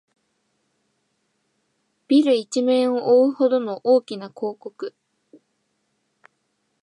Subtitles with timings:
[2.07, 4.95] ビル一面をおおうほどの大きな広告